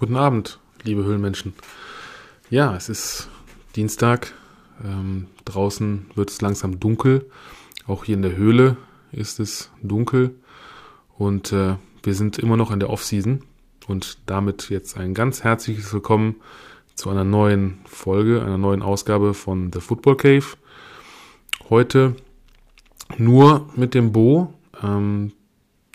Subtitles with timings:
[0.00, 1.52] Guten Abend, liebe Höhlenmenschen.
[2.48, 3.28] Ja, es ist
[3.76, 4.32] Dienstag.
[4.82, 7.30] Ähm, draußen wird es langsam dunkel.
[7.86, 8.78] Auch hier in der Höhle
[9.12, 10.34] ist es dunkel.
[11.18, 13.42] Und äh, wir sind immer noch in der Off-Season.
[13.88, 16.36] Und damit jetzt ein ganz herzliches Willkommen
[16.94, 20.46] zu einer neuen Folge, einer neuen Ausgabe von The Football Cave.
[21.68, 22.16] Heute
[23.18, 24.54] nur mit dem Bo.
[24.82, 25.32] Ähm,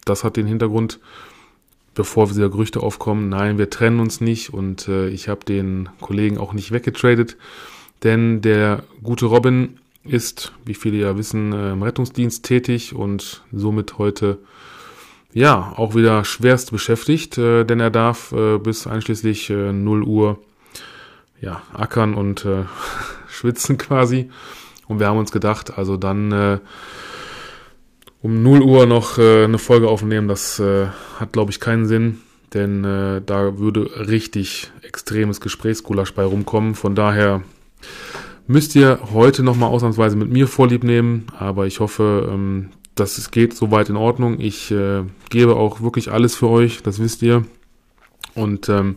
[0.06, 1.00] das hat den Hintergrund,
[1.96, 6.38] bevor wieder Gerüchte aufkommen, nein, wir trennen uns nicht und äh, ich habe den Kollegen
[6.38, 7.38] auch nicht weggetradet,
[8.04, 13.98] denn der gute Robin ist, wie viele ja wissen, äh, im Rettungsdienst tätig und somit
[13.98, 14.38] heute
[15.34, 20.38] ja auch wieder schwerst beschäftigt, äh, denn er darf äh, bis einschließlich äh, 0 Uhr
[21.42, 22.66] ja ackern und äh,
[23.28, 24.30] schwitzen quasi.
[24.88, 26.60] Und wir haben uns gedacht, also dann äh,
[28.26, 30.88] um 0 Uhr noch äh, eine Folge aufnehmen, das äh,
[31.20, 32.22] hat, glaube ich, keinen Sinn,
[32.56, 36.74] denn äh, da würde richtig extremes Gesprächsgulasch bei rumkommen.
[36.74, 37.44] Von daher
[38.48, 43.30] müsst ihr heute nochmal ausnahmsweise mit mir Vorlieb nehmen, aber ich hoffe, ähm, dass es
[43.30, 44.40] geht soweit in Ordnung.
[44.40, 47.46] Ich äh, gebe auch wirklich alles für euch, das wisst ihr.
[48.34, 48.96] Und ähm,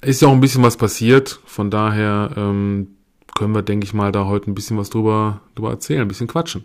[0.00, 2.96] ist ja auch ein bisschen was passiert, von daher ähm,
[3.36, 6.26] können wir, denke ich mal, da heute ein bisschen was drüber, drüber erzählen, ein bisschen
[6.26, 6.64] quatschen.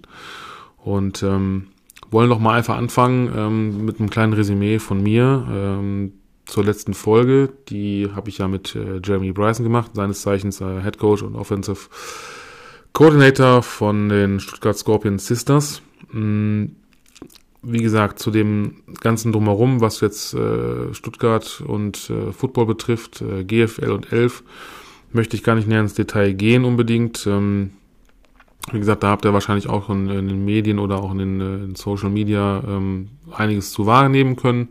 [0.84, 1.68] Und ähm,
[2.12, 6.14] wollen doch mal einfach anfangen ähm, mit einem kleinen Resümee von mir ähm,
[6.46, 7.50] zur letzten Folge.
[7.70, 11.36] Die habe ich ja mit äh, Jeremy Bryson gemacht, seines Zeichens äh, Head Coach und
[11.36, 11.90] Offensive
[12.94, 15.82] Coordinator von den Stuttgart Scorpion Sisters.
[16.12, 16.78] Mhm.
[17.68, 23.44] Wie gesagt, zu dem ganzen drumherum, was jetzt äh, Stuttgart und äh, Football betrifft, äh,
[23.44, 24.44] GFL und 11,
[25.12, 27.26] möchte ich gar nicht näher ins Detail gehen unbedingt.
[27.26, 27.72] Ähm,
[28.72, 31.42] wie gesagt, da habt ihr wahrscheinlich auch in, in den Medien oder auch in den
[31.42, 34.70] äh, in Social Media ähm, einiges zu wahrnehmen können.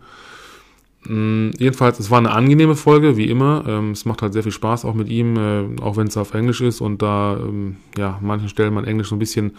[1.08, 3.64] Ähm, jedenfalls, es war eine angenehme Folge, wie immer.
[3.66, 6.34] Ähm, es macht halt sehr viel Spaß auch mit ihm, äh, auch wenn es auf
[6.34, 9.56] Englisch ist und da ähm, ja manchen Stellen mein Englisch so ein bisschen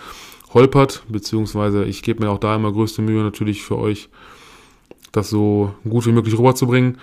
[0.54, 4.10] holpert, beziehungsweise ich gebe mir auch da immer größte Mühe natürlich für euch,
[5.12, 6.98] das so gut wie möglich rüberzubringen.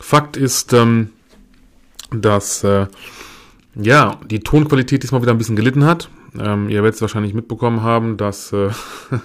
[0.00, 1.10] Fakt ist, ähm,
[2.10, 2.86] dass äh,
[3.74, 6.10] ja die Tonqualität diesmal wieder ein bisschen gelitten hat.
[6.40, 8.70] Ähm, ihr werdet es wahrscheinlich mitbekommen haben, dass äh,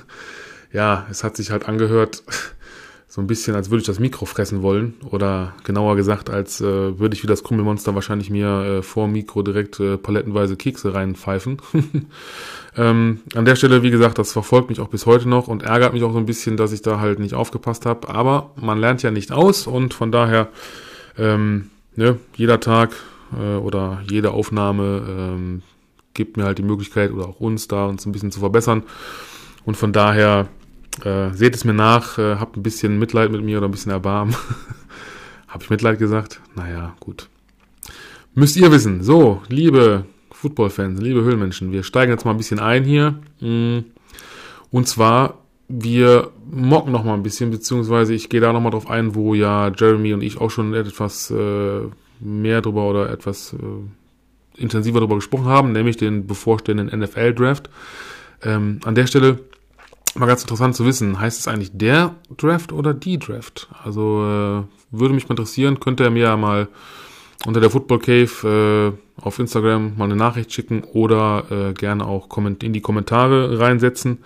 [0.72, 2.24] ja, es hat sich halt angehört,
[3.08, 4.94] so ein bisschen, als würde ich das Mikro fressen wollen.
[5.10, 9.42] Oder genauer gesagt, als äh, würde ich wie das Krummelmonster wahrscheinlich mir äh, vor Mikro
[9.42, 11.62] direkt äh, palettenweise Kekse reinpfeifen.
[12.78, 15.92] ähm, an der Stelle, wie gesagt, das verfolgt mich auch bis heute noch und ärgert
[15.92, 18.08] mich auch so ein bisschen, dass ich da halt nicht aufgepasst habe.
[18.08, 20.48] Aber man lernt ja nicht aus und von daher,
[21.18, 22.92] ähm, ne, jeder Tag
[23.38, 25.62] äh, oder jede Aufnahme ähm,
[26.14, 28.84] gibt mir halt die Möglichkeit oder auch uns da uns ein bisschen zu verbessern.
[29.66, 30.48] Und von daher
[31.04, 33.92] äh, seht es mir nach, äh, habt ein bisschen Mitleid mit mir oder ein bisschen
[33.92, 34.36] Erbarmen.
[35.48, 36.42] Habe ich Mitleid gesagt?
[36.56, 37.28] Naja, gut.
[38.34, 39.04] Müsst ihr wissen.
[39.04, 43.20] So, liebe Football-Fans, liebe Höhlenmenschen, wir steigen jetzt mal ein bisschen ein hier.
[43.42, 43.80] Mm.
[44.72, 48.90] Und zwar, wir mocken noch mal ein bisschen, beziehungsweise ich gehe da noch mal drauf
[48.90, 51.82] ein, wo ja Jeremy und ich auch schon etwas äh,
[52.20, 53.58] mehr drüber oder etwas äh,
[54.56, 57.70] intensiver darüber gesprochen haben, nämlich den bevorstehenden NFL-Draft.
[58.44, 59.40] Ähm, an der Stelle
[60.16, 63.70] mal ganz interessant zu wissen, heißt es eigentlich der Draft oder die Draft?
[63.84, 66.68] Also äh, würde mich mal interessieren, könnte er mir ja mal
[67.46, 72.28] unter der Football Cave äh, auf Instagram mal eine Nachricht schicken oder äh, gerne auch
[72.38, 74.20] in die Kommentare reinsetzen.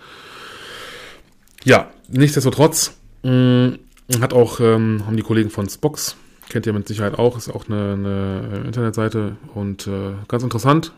[1.64, 3.78] Ja, nichtsdestotrotz mh, mm,
[4.20, 6.16] hat auch ähm, haben die Kollegen von Spox
[6.48, 10.92] Kennt ihr mit Sicherheit auch, ist auch eine, eine Internetseite und äh, ganz interessant.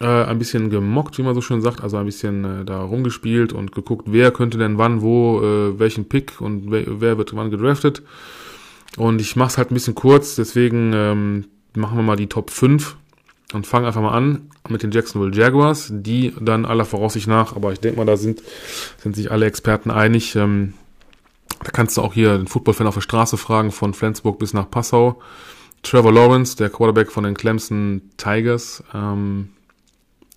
[0.00, 3.52] Äh, ein bisschen gemockt, wie man so schön sagt, also ein bisschen äh, da rumgespielt
[3.52, 7.50] und geguckt, wer könnte denn wann, wo, äh, welchen Pick und wer, wer wird wann
[7.50, 8.02] gedraftet.
[8.96, 11.44] Und ich mache es halt ein bisschen kurz, deswegen ähm,
[11.74, 12.96] machen wir mal die Top 5
[13.52, 17.72] und fangen einfach mal an mit den Jacksonville Jaguars, die dann aller Voraussicht nach, aber
[17.72, 18.42] ich denke mal, da sind,
[18.98, 20.74] sind sich alle Experten einig, ähm,
[21.62, 24.70] da kannst du auch hier den Footballfan auf der Straße fragen, von Flensburg bis nach
[24.70, 25.20] Passau.
[25.82, 28.82] Trevor Lawrence, der Quarterback von den Clemson Tigers.
[28.92, 29.50] Ähm,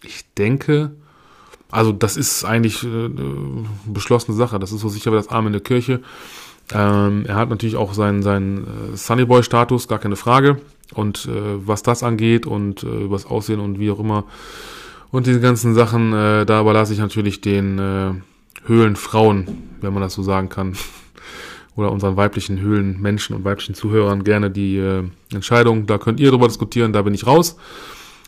[0.02, 0.92] ich denke,
[1.72, 3.10] also das ist eigentlich äh,
[3.86, 4.60] beschlossene Sache.
[4.60, 6.02] Das ist so sicher wie das Arm in der Kirche.
[6.74, 10.62] Ähm, er hat natürlich auch seinen, seinen äh, Sunnyboy-Status, gar keine Frage.
[10.94, 14.26] Und äh, was das angeht und äh, übers Aussehen und wie auch immer
[15.14, 18.14] und diese ganzen Sachen, äh, da überlasse ich natürlich den äh,
[18.66, 20.74] Höhlenfrauen, wenn man das so sagen kann,
[21.76, 25.88] oder unseren weiblichen Höhlenmenschen und weiblichen Zuhörern gerne die äh, Entscheidung.
[25.88, 27.58] Da könnt ihr drüber diskutieren, da bin ich raus.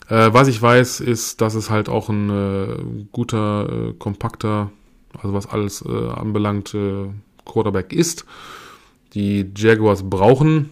[0.09, 4.71] Äh, was ich weiß, ist, dass es halt auch ein äh, guter, äh, kompakter,
[5.17, 7.07] also was alles äh, anbelangt, äh,
[7.45, 8.25] Quarterback ist.
[9.13, 10.69] Die Jaguars brauchen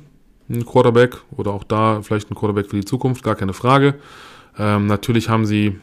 [0.50, 3.96] ein Quarterback oder auch da vielleicht ein Quarterback für die Zukunft, gar keine Frage.
[4.58, 5.78] Ähm, natürlich haben sie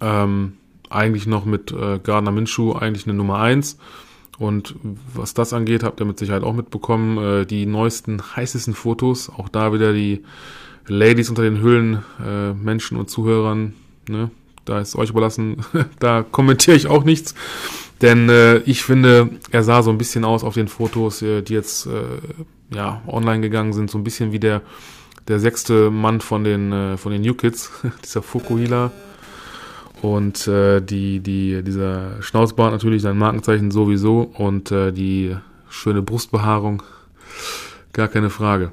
[0.00, 0.54] ähm,
[0.88, 3.78] eigentlich noch mit äh, Gardner Minshew eigentlich eine Nummer eins
[4.40, 4.74] Und
[5.14, 9.50] was das angeht, habt ihr mit Sicherheit auch mitbekommen, äh, die neuesten, heißesten Fotos, auch
[9.50, 10.24] da wieder die
[10.86, 13.74] Ladies unter den Höhlen, äh, Menschen und Zuhörern,
[14.08, 14.30] ne?
[14.64, 15.58] da ist euch überlassen,
[15.98, 17.34] da kommentiere ich auch nichts.
[18.00, 21.52] Denn äh, ich finde, er sah so ein bisschen aus auf den Fotos, äh, die
[21.52, 24.62] jetzt äh, ja online gegangen sind, so ein bisschen wie der
[25.28, 27.70] der sechste Mann von den äh, von den New Kids,
[28.04, 28.90] dieser Fukuhila.
[30.02, 35.36] Und äh, die, die, dieser Schnauzbart natürlich, sein Markenzeichen sowieso und äh, die
[35.68, 36.82] schöne Brustbehaarung,
[37.92, 38.72] gar keine Frage.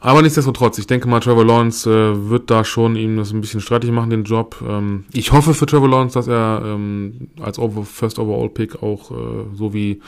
[0.00, 3.60] Aber nichtsdestotrotz, ich denke mal, Trevor Lawrence äh, wird da schon ihm das ein bisschen
[3.60, 4.56] streitig machen, den Job.
[4.66, 9.10] Ähm, ich hoffe für Trevor Lawrence, dass er ähm, als Over First Overall Pick auch
[9.10, 10.00] äh, so wie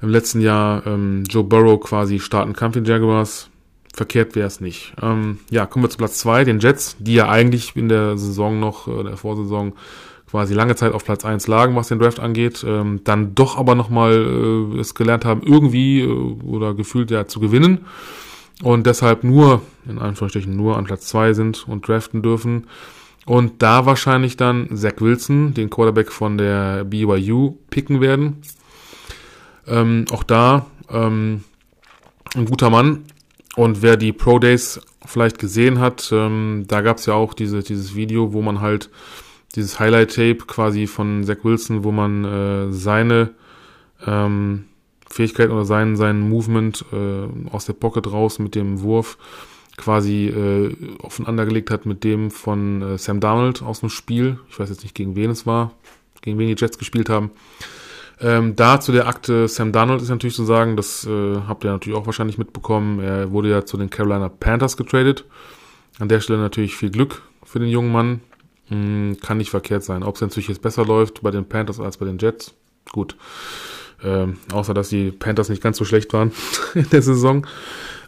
[0.00, 3.50] im letzten Jahr ähm, Joe Burrow quasi starten kann für den Jaguars.
[3.98, 4.94] Verkehrt wäre es nicht.
[5.02, 8.60] Ähm, ja, kommen wir zu Platz zwei, den Jets, die ja eigentlich in der Saison
[8.60, 9.74] noch, äh, der Vorsaison
[10.30, 13.74] quasi lange Zeit auf Platz eins lagen, was den Draft angeht, ähm, dann doch aber
[13.74, 17.86] nochmal äh, es gelernt haben, irgendwie äh, oder gefühlt ja zu gewinnen
[18.62, 22.68] und deshalb nur, in Anführungsstrichen nur an Platz zwei sind und draften dürfen.
[23.26, 28.42] Und da wahrscheinlich dann Zach Wilson, den Quarterback von der BYU, picken werden.
[29.66, 31.42] Ähm, auch da ähm,
[32.34, 33.04] ein guter Mann.
[33.58, 37.64] Und wer die Pro Days vielleicht gesehen hat, ähm, da gab es ja auch diese,
[37.64, 38.88] dieses Video, wo man halt
[39.56, 43.30] dieses Highlight-Tape quasi von Zach Wilson, wo man äh, seine
[44.06, 44.66] ähm,
[45.10, 49.18] Fähigkeit oder sein, sein Movement äh, aus der Pocket raus mit dem Wurf
[49.76, 54.38] quasi äh, aufeinander hat mit dem von äh, Sam Donald aus dem Spiel.
[54.48, 55.72] Ich weiß jetzt nicht, gegen wen es war,
[56.22, 57.32] gegen wen die Jets gespielt haben.
[58.20, 61.70] Ähm, da zu der Akte Sam Donald ist natürlich zu sagen, das äh, habt ihr
[61.70, 63.00] natürlich auch wahrscheinlich mitbekommen.
[63.00, 65.24] Er wurde ja zu den Carolina Panthers getradet.
[66.00, 68.20] An der Stelle natürlich viel Glück für den jungen Mann.
[68.68, 70.02] Hm, kann nicht verkehrt sein.
[70.02, 72.54] Ob es natürlich jetzt besser läuft bei den Panthers als bei den Jets,
[72.92, 73.16] gut.
[74.02, 76.32] Ähm, außer dass die Panthers nicht ganz so schlecht waren
[76.74, 77.46] in der Saison.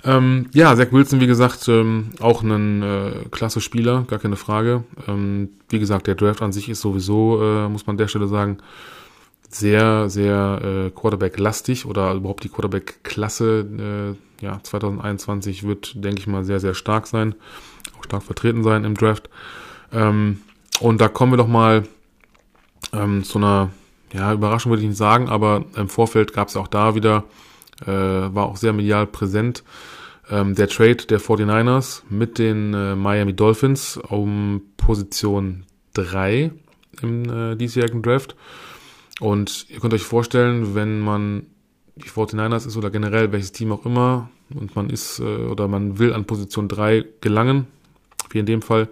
[0.04, 4.84] Ähm, ja, Zach Wilson, wie gesagt, ähm, auch ein äh, klasse Spieler, gar keine Frage.
[5.06, 8.28] Ähm, wie gesagt, der Draft an sich ist sowieso, äh, muss man an der Stelle
[8.28, 8.58] sagen,
[9.50, 16.44] sehr, sehr äh, Quarterback-lastig oder überhaupt die Quarterback-Klasse äh, ja, 2021 wird, denke ich mal,
[16.44, 17.34] sehr, sehr stark sein,
[17.98, 19.28] auch stark vertreten sein im Draft.
[19.92, 20.40] Ähm,
[20.80, 21.82] und da kommen wir doch mal
[22.92, 23.70] ähm, zu einer
[24.12, 27.24] ja, Überraschung würde ich nicht sagen, aber im Vorfeld gab es auch da wieder,
[27.82, 29.62] äh, war auch sehr medial präsent,
[30.30, 35.64] ähm, der Trade der 49ers mit den äh, Miami Dolphins um Position
[35.94, 36.50] 3
[37.02, 38.36] im äh, diesjährigen Draft.
[39.20, 41.46] Und ihr könnt euch vorstellen, wenn man
[41.96, 45.98] die 49ers ist oder generell welches Team auch immer und man ist äh, oder man
[45.98, 47.66] will an Position 3 gelangen,
[48.30, 48.88] wie in dem Fall,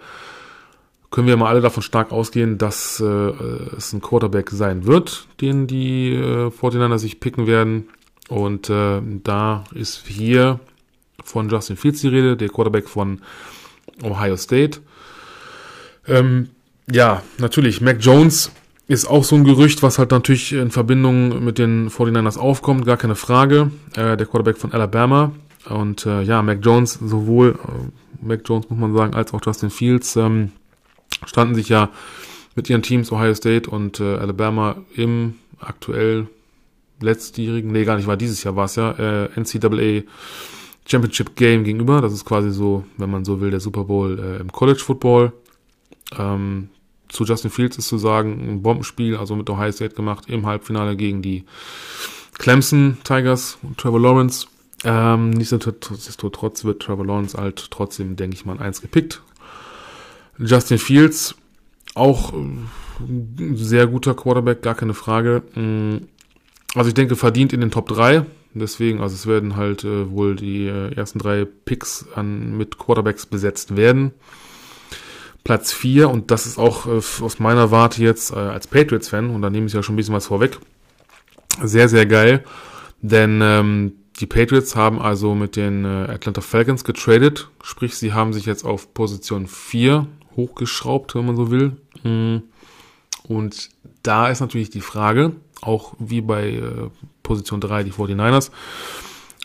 [1.10, 5.66] können wir mal alle davon stark ausgehen, dass äh, es ein Quarterback sein wird, den
[5.66, 7.88] die äh, 49 sich picken werden.
[8.28, 10.60] Und äh, da ist hier
[11.24, 13.22] von Justin Fields die Rede, der Quarterback von
[14.02, 14.80] Ohio State.
[16.06, 16.50] Ähm,
[16.90, 18.50] ja, natürlich, Mac Jones
[18.88, 22.96] ist auch so ein Gerücht, was halt natürlich in Verbindung mit den 49ers aufkommt, gar
[22.96, 23.70] keine Frage.
[23.94, 25.32] Äh, der Quarterback von Alabama.
[25.68, 29.68] Und äh, ja, Mac Jones, sowohl äh, Mac Jones muss man sagen, als auch Justin
[29.68, 30.52] Fields, ähm,
[31.26, 31.90] standen sich ja
[32.56, 36.26] mit ihren Teams Ohio State und äh, Alabama im aktuell
[37.00, 40.02] letztjährigen, nee, gar nicht, war dieses Jahr war es ja, äh, NCAA
[40.86, 42.00] Championship Game gegenüber.
[42.00, 45.32] Das ist quasi so, wenn man so will, der Super Bowl äh, im College Football.
[46.18, 46.70] Ähm,
[47.08, 50.96] zu Justin Fields ist zu sagen, ein Bombenspiel, also mit Ohio State gemacht, im Halbfinale
[50.96, 51.44] gegen die
[52.38, 54.46] Clemson Tigers und Trevor Lawrence.
[54.84, 59.22] Ähm, nichtsdestotrotz wird Trevor Lawrence halt trotzdem, denke ich mal, eins gepickt.
[60.38, 61.34] Justin Fields,
[61.94, 62.68] auch ein
[63.54, 65.42] sehr guter Quarterback, gar keine Frage.
[65.54, 66.06] Mm,
[66.74, 68.24] also ich denke, verdient in den Top 3.
[68.54, 73.26] Deswegen, also es werden halt äh, wohl die äh, ersten drei Picks an, mit Quarterbacks
[73.26, 74.12] besetzt werden.
[75.48, 79.40] Platz 4, und das ist auch äh, aus meiner Warte jetzt äh, als Patriots-Fan, und
[79.40, 80.58] da nehme ich ja schon ein bisschen was vorweg,
[81.62, 82.44] sehr, sehr geil.
[83.00, 88.34] Denn ähm, die Patriots haben also mit den äh, Atlanta Falcons getradet, sprich sie haben
[88.34, 91.78] sich jetzt auf Position 4 hochgeschraubt, wenn man so will.
[92.02, 92.42] Mm.
[93.22, 93.70] Und
[94.02, 96.90] da ist natürlich die Frage, auch wie bei äh,
[97.22, 98.50] Position 3 die 49ers,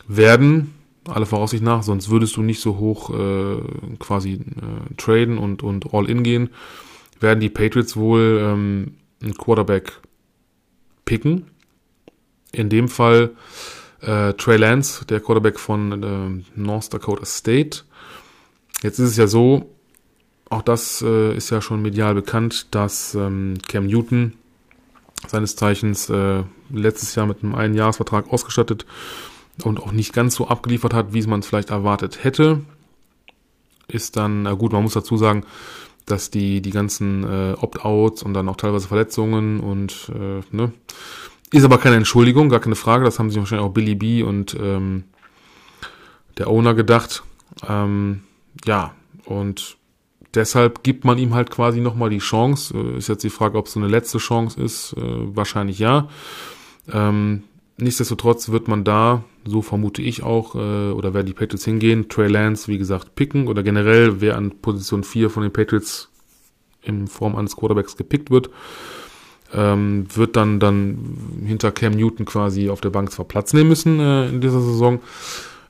[0.10, 0.74] werden,
[1.08, 3.62] alle Voraussicht nach, sonst würdest du nicht so hoch äh,
[4.00, 6.50] quasi äh, traden und, und all in gehen,
[7.20, 10.00] werden die Patriots wohl ähm, einen Quarterback
[11.06, 11.46] picken.
[12.52, 13.32] In dem Fall
[14.06, 17.84] Äh, Trey Lance, der Quarterback von äh, North Dakota State.
[18.82, 19.70] Jetzt ist es ja so,
[20.50, 24.34] auch das äh, ist ja schon medial bekannt, dass ähm, Cam Newton
[25.26, 28.86] seines Zeichens äh, letztes Jahr mit einem Einjahresvertrag ausgestattet
[29.64, 32.62] und auch nicht ganz so abgeliefert hat, wie man es vielleicht erwartet hätte.
[33.88, 35.46] Ist dann, na gut, man muss dazu sagen,
[36.06, 40.74] dass die, die ganzen äh, Opt-outs und dann auch teilweise Verletzungen und äh, ne,
[41.52, 43.06] ist aber keine Entschuldigung, gar keine Frage.
[43.06, 45.04] Das haben sich wahrscheinlich auch Billy B und ähm,
[46.38, 47.24] der Owner gedacht.
[47.68, 48.24] Ähm,
[48.66, 48.96] ja,
[49.26, 49.78] und
[50.34, 52.76] deshalb gibt man ihm halt quasi nochmal die Chance.
[52.76, 54.94] Äh, ist jetzt die Frage, ob es so eine letzte Chance ist.
[54.94, 56.10] Äh, wahrscheinlich ja.
[56.92, 57.44] Ähm,
[57.78, 62.28] nichtsdestotrotz wird man da, so vermute ich auch, äh, oder werden die Patriots hingehen, Trey
[62.28, 66.10] Lance, wie gesagt, picken oder generell, wer an Position 4 von den Patriots
[66.82, 68.50] in Form eines Quarterbacks gepickt wird,
[69.54, 74.00] ähm, wird dann, dann hinter Cam Newton quasi auf der Bank zwar Platz nehmen müssen
[74.00, 75.00] äh, in dieser Saison,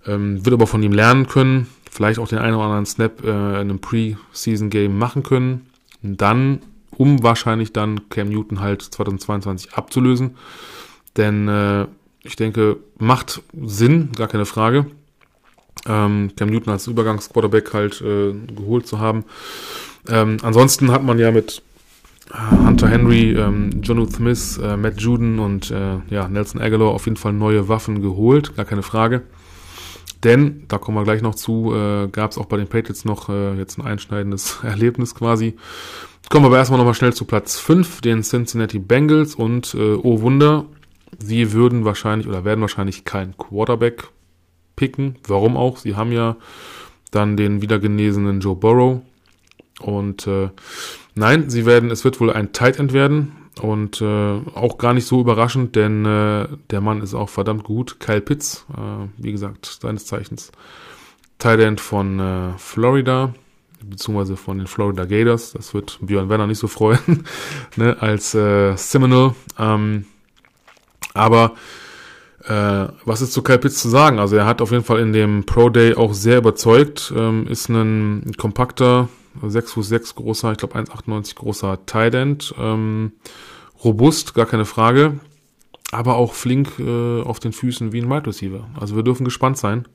[0.05, 3.29] ähm, wird aber von ihm lernen können, vielleicht auch den einen oder anderen Snap äh,
[3.29, 5.67] in einem Pre-Season-Game machen können.
[6.01, 10.36] dann, um wahrscheinlich dann Cam Newton halt 2022 abzulösen.
[11.17, 11.88] Denn äh,
[12.24, 14.86] ich denke, macht Sinn, gar keine Frage.
[15.86, 19.25] Ähm, Cam Newton als Übergangsquarterback halt äh, geholt zu haben.
[20.08, 21.62] Ähm, ansonsten hat man ja mit
[22.32, 27.05] äh, Hunter Henry, ähm, Jonu Smith, äh, Matt Juden und äh, ja, Nelson Aguilar auf
[27.05, 29.24] jeden Fall neue Waffen geholt, gar keine Frage.
[30.24, 33.27] Denn, da kommen wir gleich noch zu, äh, gab es auch bei den Patriots noch
[33.27, 35.55] äh, jetzt ein einschneidendes Erlebnis quasi.
[36.29, 40.22] Kommen wir aber erstmal nochmal schnell zu Platz 5, den Cincinnati Bengals und äh, oh
[40.22, 40.65] Wunder,
[41.20, 44.10] sie würden wahrscheinlich oder werden wahrscheinlich keinen Quarterback
[44.75, 45.17] picken.
[45.27, 45.77] Warum auch?
[45.77, 46.38] Sie haben ja
[47.12, 49.01] dann den wiedergenesenen Joe Burrow.
[49.79, 50.50] Und äh,
[51.15, 53.34] nein, sie werden, es wird wohl ein Tight End werden.
[53.62, 58.00] Und äh, auch gar nicht so überraschend, denn äh, der Mann ist auch verdammt gut.
[58.00, 60.51] Kyle Pitts, äh, wie gesagt, seines Zeichens
[61.38, 63.34] Tight End von äh, Florida,
[63.84, 65.51] beziehungsweise von den Florida Gators.
[65.51, 67.25] Das wird Björn Werner nicht so freuen,
[67.75, 69.36] ne, als äh, Seminole.
[69.60, 70.05] Ähm,
[71.13, 71.53] aber
[72.46, 74.20] äh, was ist zu Kyle Pitts zu sagen?
[74.20, 77.70] Also er hat auf jeden Fall in dem Pro Day auch sehr überzeugt, ähm, ist
[77.70, 79.10] ein kompakter,
[79.41, 82.53] 6 Fuß 6 großer, ich glaube 1,98 großer Tight End.
[82.60, 83.13] Ähm,
[83.84, 85.20] robust, gar keine Frage.
[85.91, 88.67] Aber auch flink äh, auf den Füßen wie ein Wide Receiver.
[88.79, 89.86] Also wir dürfen gespannt sein,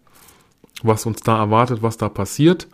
[0.82, 2.68] was uns da erwartet, was da passiert.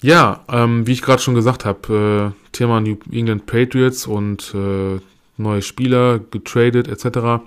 [0.00, 5.00] Ja, ähm, wie ich gerade schon gesagt habe, äh, Thema New England Patriots und äh,
[5.36, 7.44] neue Spieler getradet etc.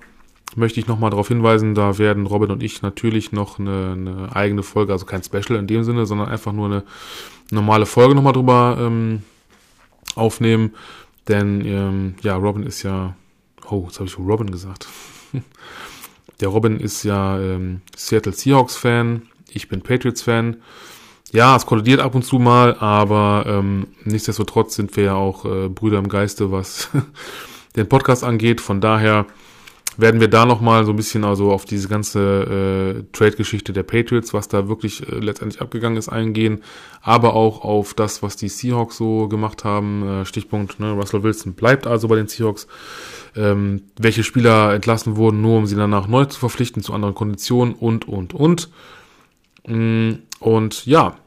[0.56, 4.64] Möchte ich nochmal darauf hinweisen, da werden Robin und ich natürlich noch eine, eine eigene
[4.64, 6.84] Folge, also kein Special in dem Sinne, sondern einfach nur eine
[7.52, 9.24] normale Folge nochmal drüber ähm,
[10.16, 10.74] aufnehmen.
[11.28, 13.16] Denn ähm, ja, Robin ist ja.
[13.70, 14.88] Oh, jetzt habe ich Robin gesagt.
[16.40, 19.24] Der Robin ist ja ähm, Seattle Seahawks-Fan.
[19.50, 20.58] Ich bin Patriots-Fan.
[21.34, 25.68] Ja, es kollidiert ab und zu mal, aber ähm, nichtsdestotrotz sind wir ja auch äh,
[25.68, 26.90] Brüder im Geiste, was
[27.78, 28.62] den Podcast angeht.
[28.62, 29.26] Von daher
[29.98, 32.20] werden wir da nochmal so ein bisschen also auf diese ganze
[33.00, 36.64] äh, Trade-Geschichte der Patriots, was da wirklich äh, letztendlich abgegangen ist, eingehen,
[37.02, 40.22] aber auch auf das, was die Seahawks so gemacht haben.
[40.22, 42.68] Äh, Stichpunkt, ne, Russell Wilson bleibt also bei den Seahawks.
[43.36, 47.74] Ähm, welche Spieler entlassen wurden, nur um sie danach neu zu verpflichten zu anderen Konditionen
[47.74, 48.70] und, und, und.
[49.68, 51.18] Mm, und ja,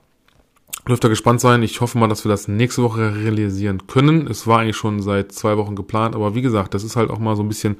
[0.90, 1.62] Dürft ihr gespannt sein.
[1.62, 4.26] Ich hoffe mal, dass wir das nächste Woche realisieren können.
[4.26, 7.20] Es war eigentlich schon seit zwei Wochen geplant, aber wie gesagt, das ist halt auch
[7.20, 7.76] mal so ein bisschen,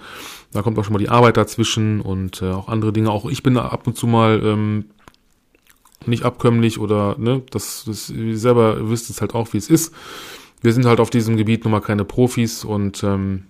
[0.53, 3.11] da kommt auch schon mal die Arbeit dazwischen und äh, auch andere Dinge.
[3.11, 4.85] Auch ich bin ab und zu mal ähm,
[6.07, 9.93] nicht abkömmlich oder, ne, das, das ihr selber wisst es halt auch, wie es ist.
[10.63, 13.43] Wir sind halt auf diesem Gebiet nun mal keine Profis und ähm,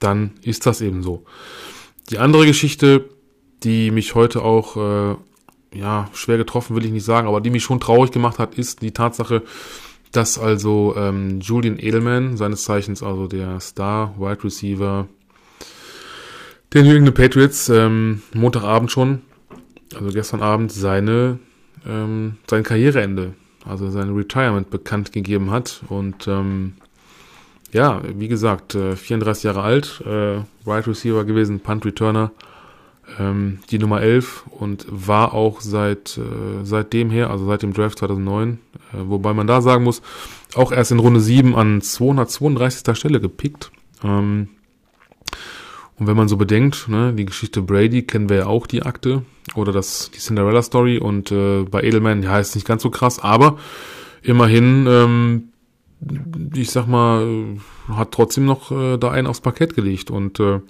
[0.00, 1.24] dann ist das eben so.
[2.10, 3.08] Die andere Geschichte,
[3.62, 5.16] die mich heute auch äh,
[5.78, 8.82] ja, schwer getroffen will ich nicht sagen, aber die mich schon traurig gemacht hat, ist
[8.82, 9.42] die Tatsache,
[10.12, 15.08] dass also ähm, Julian Edelman, seines Zeichens also der Star Wide Receiver
[16.72, 19.22] der New England Patriots, ähm, Montagabend schon,
[19.94, 21.38] also gestern Abend, seine
[21.86, 25.82] ähm, sein Karriereende, also sein Retirement bekannt gegeben hat.
[25.88, 26.74] Und ähm,
[27.72, 32.32] ja, wie gesagt, äh, 34 Jahre alt, äh, Wide Receiver gewesen, Punt Returner
[33.18, 37.98] ähm, die Nummer 11 und war auch seit äh, seitdem her, also seit dem Draft
[37.98, 38.58] 2009,
[38.92, 40.02] äh, wobei man da sagen muss,
[40.54, 42.96] auch erst in Runde 7 an 232.
[42.96, 43.70] Stelle gepickt.
[44.02, 44.48] Ähm,
[45.98, 49.22] und wenn man so bedenkt, ne, die Geschichte Brady kennen wir ja auch die Akte
[49.54, 53.18] oder das die Cinderella Story und äh, bei Edelman ja ist nicht ganz so krass,
[53.18, 53.58] aber
[54.22, 55.48] immerhin ähm,
[56.54, 57.56] ich sag mal,
[57.88, 60.60] hat trotzdem noch äh, da einen aufs Parkett gelegt und äh,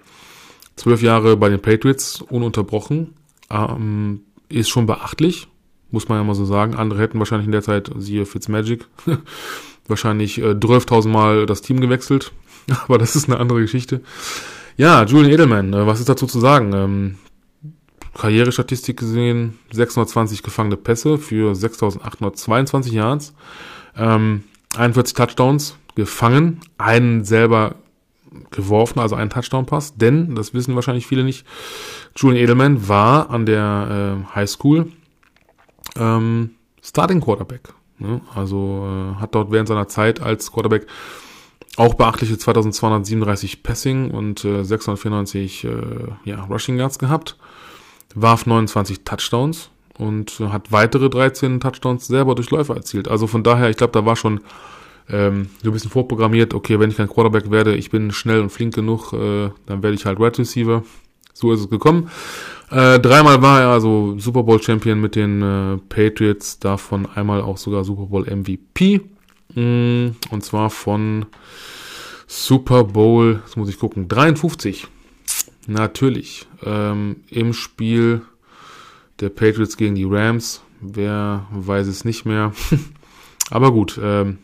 [0.77, 3.15] Zwölf Jahre bei den Patriots ununterbrochen.
[3.51, 5.49] Ähm, ist schon beachtlich,
[5.91, 6.75] muss man ja mal so sagen.
[6.75, 8.87] Andere hätten wahrscheinlich in der Zeit, siehe Fitzmagic,
[9.89, 12.33] wahrscheinlich äh, 12.000 Mal das Team gewechselt.
[12.85, 14.03] Aber das ist eine andere Geschichte.
[14.77, 16.73] Ja, Julian Edelman, äh, was ist dazu zu sagen?
[16.75, 17.19] Ähm,
[18.15, 23.35] Karrierestatistik gesehen, 620 gefangene Pässe für 6.822 Yards,
[23.97, 24.45] ähm,
[24.77, 27.77] 41 Touchdowns gefangen, einen selber
[28.51, 31.47] geworfen, also einen Touchdown-Pass, denn, das wissen wahrscheinlich viele nicht,
[32.17, 34.93] Julian Edelman war an der äh, High School
[35.97, 36.51] ähm,
[36.83, 37.73] Starting Quarterback.
[37.99, 38.21] Ne?
[38.35, 40.87] Also äh, hat dort während seiner Zeit als Quarterback
[41.77, 45.71] auch beachtliche 2237 Passing und äh, 694 äh,
[46.25, 47.37] ja, Rushing Yards gehabt,
[48.15, 53.09] warf 29 Touchdowns und hat weitere 13 Touchdowns selber durch Läufer erzielt.
[53.09, 54.41] Also von daher, ich glaube, da war schon
[55.09, 58.51] ähm, so ein bisschen vorprogrammiert, okay, wenn ich kein Quarterback werde, ich bin schnell und
[58.51, 60.83] flink genug, äh, dann werde ich halt Wide Receiver.
[61.33, 62.11] So ist es gekommen.
[62.71, 67.59] Äh, dreimal war er also Super Bowl Champion mit den äh, Patriots, davon einmal auch
[67.59, 69.03] sogar Super Bowl MVP.
[69.55, 71.27] Mm, und zwar von
[72.27, 74.89] Super Bowl, das muss ich gucken, 53.
[75.69, 76.47] Natürlich.
[76.65, 78.23] Ähm, Im Spiel
[79.21, 80.63] der Patriots gegen die Rams.
[80.81, 82.53] Wer weiß es nicht mehr.
[83.51, 83.99] Aber gut.
[84.03, 84.39] Ähm,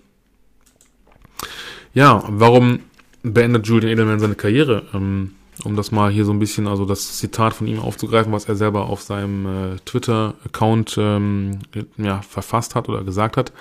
[1.94, 2.80] ja, warum
[3.22, 4.84] beendet Julian Edelman seine Karriere?
[4.94, 5.32] Ähm,
[5.64, 8.56] um das mal hier so ein bisschen, also das Zitat von ihm aufzugreifen, was er
[8.56, 11.58] selber auf seinem äh, Twitter-Account ähm,
[11.98, 13.52] ja, verfasst hat oder gesagt hat.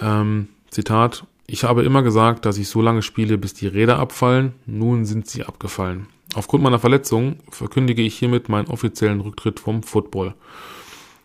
[0.00, 4.52] Ähm, Zitat, ich habe immer gesagt, dass ich so lange spiele, bis die Räder abfallen.
[4.66, 6.08] Nun sind sie abgefallen.
[6.34, 10.34] Aufgrund meiner Verletzung verkündige ich hiermit meinen offiziellen Rücktritt vom Football.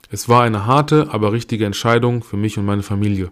[0.09, 3.31] Es war eine harte, aber richtige Entscheidung für mich und meine Familie.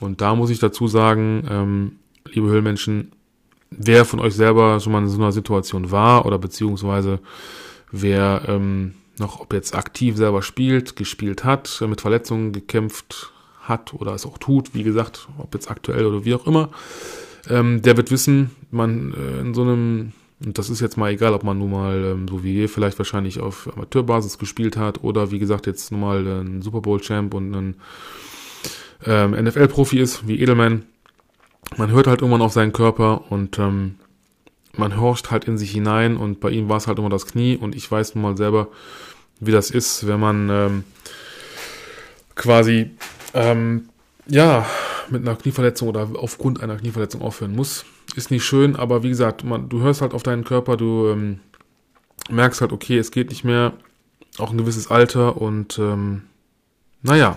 [0.00, 1.92] Und da muss ich dazu sagen, ähm,
[2.32, 3.12] liebe Höhlmenschen,
[3.70, 7.20] wer von euch selber schon mal in so einer Situation war oder beziehungsweise
[7.92, 14.14] wer ähm, noch, ob jetzt aktiv selber spielt, gespielt hat, mit Verletzungen gekämpft hat oder
[14.14, 16.70] es auch tut, wie gesagt, ob jetzt aktuell oder wie auch immer,
[17.48, 20.12] ähm, der wird wissen, man äh, in so einem,
[20.44, 22.98] und das ist jetzt mal egal, ob man nun mal ähm, so wie ihr vielleicht
[22.98, 27.34] wahrscheinlich auf Amateurbasis gespielt hat oder wie gesagt jetzt nun mal ein Super Bowl Champ
[27.34, 27.74] und ein
[29.04, 30.84] ähm, NFL-Profi ist, wie Edelman,
[31.76, 33.96] man hört halt irgendwann auf seinen Körper und ähm,
[34.76, 37.56] man horcht halt in sich hinein und bei ihm war es halt immer das Knie
[37.56, 38.68] und ich weiß nun mal selber,
[39.40, 40.84] wie das ist, wenn man ähm,
[42.34, 42.90] quasi
[43.34, 43.88] ähm,
[44.26, 44.66] ja
[45.08, 47.84] mit einer Knieverletzung oder aufgrund einer Knieverletzung aufhören muss.
[48.16, 51.40] Ist nicht schön, aber wie gesagt, man, du hörst halt auf deinen Körper, du ähm,
[52.28, 53.72] merkst halt, okay, es geht nicht mehr,
[54.38, 56.22] auch ein gewisses Alter und ähm,
[57.02, 57.36] naja,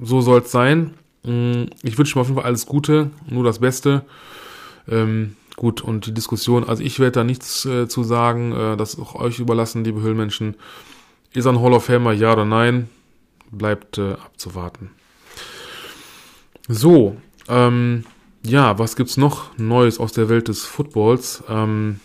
[0.00, 0.94] so soll es sein.
[1.26, 4.04] Mm, ich wünsche mir auf jeden Fall alles Gute, nur das Beste.
[4.88, 8.98] Ähm, gut, und die Diskussion, also ich werde da nichts äh, zu sagen, äh, das
[8.98, 10.56] auch euch überlassen, liebe Höhlmenschen.
[11.34, 12.88] Ist ein Hall of Famer, ja oder nein?
[13.50, 14.90] Bleibt äh, abzuwarten.
[16.68, 17.16] So,
[17.48, 18.04] ähm,
[18.42, 21.42] ja, was gibt's noch Neues aus der Welt des Footballs?
[21.48, 22.00] Ähm,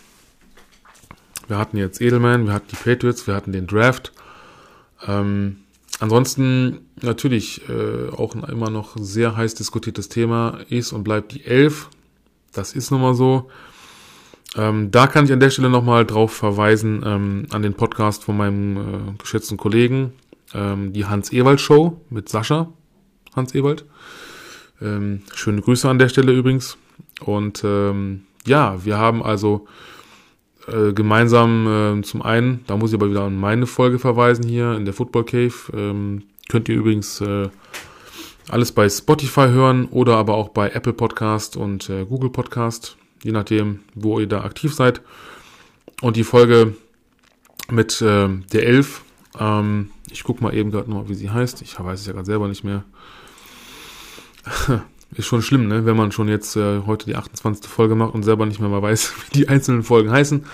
[1.48, 4.12] wir hatten jetzt Edelman, wir hatten die Patriots, wir hatten den Draft.
[5.06, 5.58] Ähm,
[6.00, 11.44] Ansonsten natürlich äh, auch ein immer noch sehr heiß diskutiertes Thema ist und bleibt die
[11.44, 11.88] Elf.
[12.52, 13.50] Das ist nun mal so.
[14.56, 18.36] Ähm, da kann ich an der Stelle nochmal drauf verweisen, ähm, an den Podcast von
[18.36, 20.12] meinem äh, geschätzten Kollegen,
[20.54, 22.68] ähm, die Hans-Ewald-Show mit Sascha
[23.34, 23.84] Hans-Ewald.
[24.80, 26.76] Ähm, schöne Grüße an der Stelle übrigens.
[27.20, 29.66] Und ähm, ja, wir haben also
[30.68, 34.72] äh, gemeinsam äh, zum einen, da muss ich aber wieder an meine Folge verweisen hier
[34.72, 35.54] in der Football Cave.
[35.74, 37.48] Ähm, könnt ihr übrigens äh,
[38.48, 43.32] alles bei Spotify hören oder aber auch bei Apple Podcast und äh, Google Podcast, je
[43.32, 45.00] nachdem, wo ihr da aktiv seid.
[46.00, 46.74] Und die Folge
[47.70, 49.02] mit äh, der Elf,
[49.38, 51.62] ähm, ich guck mal eben gerade noch, wie sie heißt.
[51.62, 52.84] Ich weiß es ja gerade selber nicht mehr.
[55.14, 55.84] Ist schon schlimm, ne?
[55.84, 57.70] wenn man schon jetzt äh, heute die 28.
[57.70, 60.44] Folge macht und selber nicht mehr mal weiß, wie die einzelnen Folgen heißen.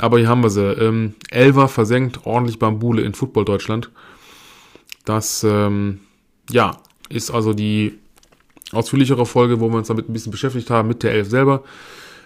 [0.00, 0.62] Aber hier haben wir sie.
[0.62, 3.90] Ähm, Elva versenkt ordentlich Bambule in Football Deutschland.
[5.04, 6.00] Das, ähm,
[6.50, 7.98] ja, ist also die
[8.72, 11.64] ausführlichere Folge, wo wir uns damit ein bisschen beschäftigt haben mit der Elf selber.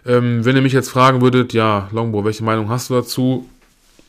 [0.04, 3.48] Ähm, wenn ihr mich jetzt fragen würdet, ja, Longbow, welche Meinung hast du dazu?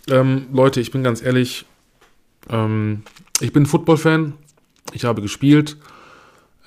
[0.10, 1.66] Ähm, Leute, ich bin ganz ehrlich,
[2.50, 3.04] ähm,
[3.40, 4.34] ich bin Football-Fan.
[4.94, 5.78] Ich habe gespielt.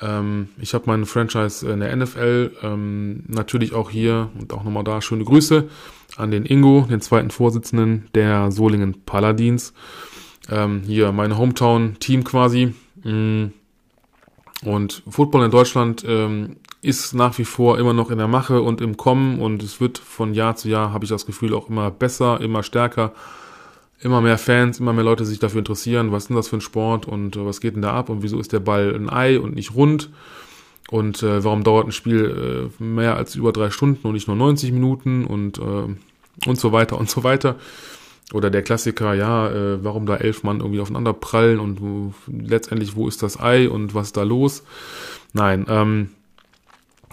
[0.00, 2.52] Ähm, ich habe meine Franchise in der NFL.
[2.62, 5.68] Ähm, natürlich auch hier und auch nochmal da schöne Grüße
[6.16, 9.72] an den Ingo, den zweiten Vorsitzenden der Solingen Paladins.
[10.50, 12.74] Ähm, hier meine Hometown-Team quasi.
[13.02, 13.46] Mm.
[14.64, 18.80] Und Football in Deutschland ähm, ist nach wie vor immer noch in der Mache und
[18.80, 21.90] im Kommen und es wird von Jahr zu Jahr, habe ich das Gefühl, auch immer
[21.90, 23.12] besser, immer stärker,
[24.00, 26.60] immer mehr Fans, immer mehr Leute sich dafür interessieren, was ist denn das für ein
[26.60, 29.38] Sport und äh, was geht denn da ab und wieso ist der Ball ein Ei
[29.40, 30.10] und nicht rund
[30.90, 34.36] und äh, warum dauert ein Spiel äh, mehr als über drei Stunden und nicht nur
[34.36, 37.56] 90 Minuten und, äh, und so weiter und so weiter.
[38.32, 42.96] Oder der Klassiker, ja, äh, warum da elf Mann irgendwie aufeinander prallen und wo, letztendlich,
[42.96, 44.64] wo ist das Ei und was ist da los?
[45.32, 46.10] Nein, ähm,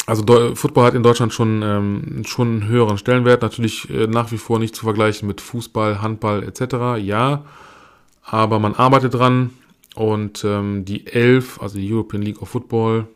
[0.06, 4.38] also Football hat in Deutschland schon, ähm, schon einen höheren Stellenwert, natürlich äh, nach wie
[4.38, 7.02] vor nicht zu vergleichen mit Fußball, Handball etc.
[7.02, 7.46] Ja,
[8.24, 9.52] aber man arbeitet dran
[9.96, 13.08] und ähm, die elf, also die European League of Football,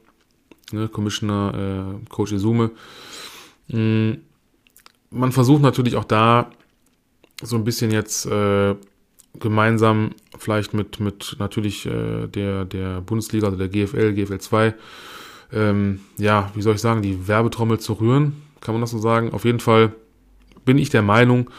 [0.72, 2.72] ne, Commissioner äh, Coach Izume,
[3.68, 4.12] mm,
[5.10, 6.52] man versucht natürlich auch da
[7.42, 8.76] so ein bisschen jetzt äh,
[9.40, 14.74] gemeinsam vielleicht mit, mit natürlich äh, der, der Bundesliga, also der GFL, GFL 2,
[15.52, 19.32] ähm, ja, wie soll ich sagen, die Werbetrommel zu rühren, kann man das so sagen.
[19.34, 19.94] Auf jeden Fall
[20.66, 21.50] bin ich der Meinung,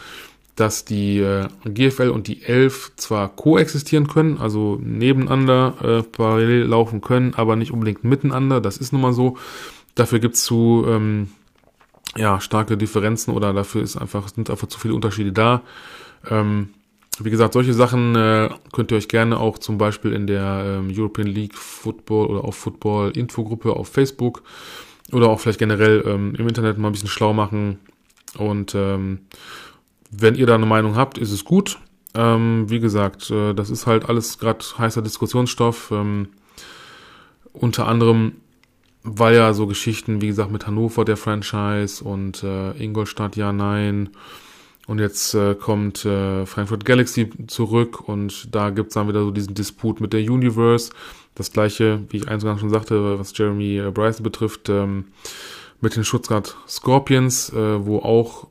[0.57, 7.01] dass die äh, GFL und die 11 zwar koexistieren können, also nebeneinander äh, parallel laufen
[7.01, 8.61] können, aber nicht unbedingt miteinander.
[8.61, 9.37] Das ist nun mal so.
[9.94, 11.29] Dafür gibt's zu ähm,
[12.16, 15.62] ja, starke Differenzen oder dafür ist einfach, sind einfach zu viele Unterschiede da.
[16.29, 16.70] Ähm,
[17.24, 20.92] wie gesagt, solche Sachen äh, könnt ihr euch gerne auch zum Beispiel in der ähm,
[20.92, 24.42] European League Football oder auf Football Infogruppe auf Facebook
[25.12, 27.78] oder auch vielleicht generell ähm, im Internet mal ein bisschen schlau machen.
[28.37, 29.20] Und ähm,
[30.11, 31.78] wenn ihr da eine Meinung habt, ist es gut.
[32.14, 35.90] Ähm, wie gesagt, äh, das ist halt alles gerade heißer Diskussionsstoff.
[35.92, 36.28] Ähm,
[37.52, 38.33] unter anderem
[39.16, 44.11] weil ja so Geschichten, wie gesagt, mit Hannover der Franchise und äh, Ingolstadt ja nein.
[44.88, 49.53] Und jetzt äh, kommt äh, Frankfurt Galaxy zurück und da gibt's dann wieder so diesen
[49.53, 50.90] Disput mit der Universe.
[51.35, 55.05] Das gleiche, wie ich eingangs schon sagte, was Jeremy äh, Bryson betrifft, ähm,
[55.83, 58.46] mit den Stuttgart Scorpions, äh, wo auch,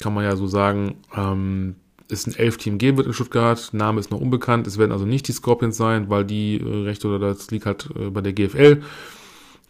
[0.00, 1.76] kann man ja so sagen, ähm,
[2.10, 3.70] es ein Elf-Team geben wird in Stuttgart.
[3.72, 4.66] Name ist noch unbekannt.
[4.66, 7.90] Es werden also nicht die Scorpions sein, weil die äh, Rechte oder das liegt halt
[7.96, 8.82] äh, bei der GFL.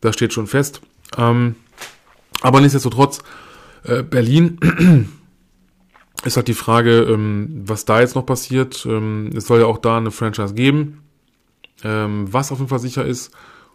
[0.00, 0.81] Das steht schon fest.
[1.18, 1.57] Ähm,
[2.40, 3.18] aber nichtsdestotrotz,
[3.85, 4.59] äh, Berlin
[6.24, 8.87] ist halt die Frage, ähm, was da jetzt noch passiert.
[8.87, 11.02] Ähm, es soll ja auch da eine Franchise geben.
[11.85, 13.33] Ähm, was auf jeden Fall sicher ist,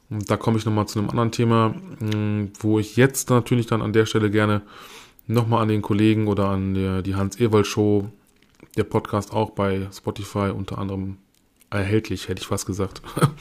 [0.09, 3.81] und da komme ich nochmal zu einem anderen Thema, ähm, wo ich jetzt natürlich dann
[3.81, 4.61] an der Stelle gerne
[5.27, 8.09] nochmal an den Kollegen oder an der, die Hans-Ewald-Show,
[8.75, 11.17] der Podcast auch bei Spotify unter anderem
[11.69, 13.01] erhältlich, hätte ich fast gesagt.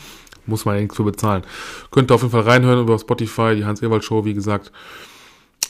[0.46, 1.42] muss man nichts für bezahlen.
[1.90, 4.72] Könnt ihr auf jeden Fall reinhören über Spotify, die Hans-Ewald-Show, wie gesagt.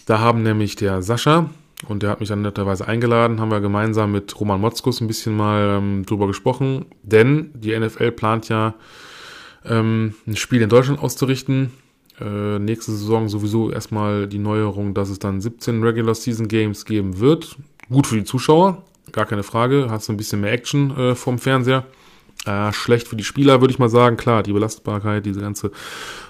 [0.07, 1.51] Da haben nämlich der Sascha,
[1.89, 5.37] und der hat mich dann netterweise eingeladen, haben wir gemeinsam mit Roman Motzkus ein bisschen
[5.37, 8.75] mal ähm, drüber gesprochen, denn die NFL plant ja
[9.65, 11.73] ähm, ein Spiel in Deutschland auszurichten.
[12.21, 17.19] Äh, nächste Saison sowieso erstmal die Neuerung, dass es dann 17 Regular Season Games geben
[17.19, 17.57] wird.
[17.89, 19.91] Gut für die Zuschauer, gar keine Frage.
[19.91, 21.87] Hat so ein bisschen mehr Action äh, vom Fernseher.
[22.47, 24.17] Äh, schlecht für die Spieler, würde ich mal sagen.
[24.17, 25.71] Klar, die Belastbarkeit, diese ganze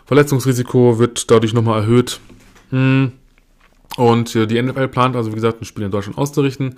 [0.06, 2.20] Verletzungsrisiko wird dadurch nochmal erhöht.
[2.70, 3.12] Hm.
[4.00, 6.76] Und äh, die NFL plant also, wie gesagt, ein Spiel in Deutschland auszurichten.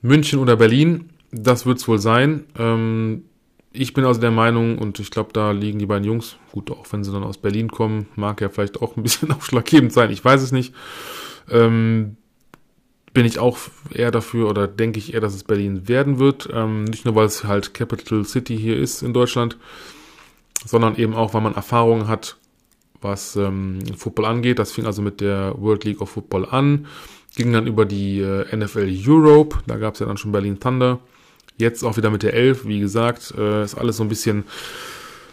[0.00, 2.44] München oder Berlin, das wird es wohl sein.
[2.56, 3.24] Ähm,
[3.72, 6.86] ich bin also der Meinung, und ich glaube, da liegen die beiden Jungs, gut, auch
[6.92, 10.24] wenn sie dann aus Berlin kommen, mag ja vielleicht auch ein bisschen ausschlaggebend sein, ich
[10.24, 10.72] weiß es nicht.
[11.50, 12.16] Ähm,
[13.12, 13.58] bin ich auch
[13.92, 16.48] eher dafür oder denke ich eher, dass es Berlin werden wird.
[16.52, 19.58] Ähm, nicht nur, weil es halt Capital City hier ist in Deutschland,
[20.64, 22.36] sondern eben auch, weil man Erfahrungen hat,
[23.00, 24.58] was ähm, Football angeht.
[24.58, 26.86] Das fing also mit der World League of Football an,
[27.34, 31.00] ging dann über die äh, NFL Europe, da gab es ja dann schon Berlin Thunder.
[31.58, 34.44] Jetzt auch wieder mit der Elf, wie gesagt, äh, ist alles so ein bisschen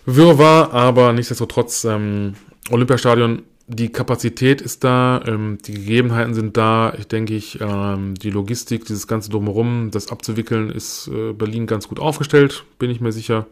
[0.05, 2.35] Wirrwarr, aber nichtsdestotrotz ähm,
[2.69, 6.93] Olympiastadion die Kapazität ist da, ähm, die Gegebenheiten sind da.
[6.97, 11.87] Ich denke, ich, ähm, die Logistik, dieses ganze drumherum, das abzuwickeln, ist äh, Berlin ganz
[11.87, 13.47] gut aufgestellt, bin ich mir sicher.